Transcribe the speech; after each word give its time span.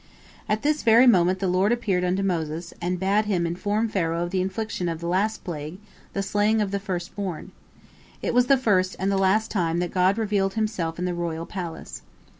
At 0.49 0.63
this 0.63 0.81
very 0.81 1.05
moment 1.05 1.37
the 1.37 1.47
Lord 1.47 1.71
appeared 1.71 2.03
unto 2.03 2.23
Moses, 2.23 2.73
and 2.81 2.99
bade 2.99 3.25
him 3.25 3.45
inform 3.45 3.87
Pharaoh 3.87 4.23
of 4.23 4.31
the 4.31 4.41
infliction 4.41 4.89
of 4.89 4.99
the 4.99 5.05
last 5.05 5.43
plague, 5.43 5.77
the 6.13 6.23
slaying 6.23 6.59
of 6.59 6.71
the 6.71 6.79
first 6.79 7.15
born. 7.15 7.51
It 8.23 8.33
was 8.33 8.47
the 8.47 8.57
first 8.57 8.95
and 8.97 9.11
the 9.11 9.17
last 9.19 9.51
time 9.51 9.77
that 9.77 9.91
God 9.93 10.17
revealed 10.17 10.55
Himself 10.55 10.97
in 10.97 11.05
the 11.05 11.13
royal 11.13 11.45
palace. 11.45 12.01